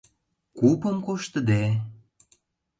[0.57, 1.63] Купым коштыде...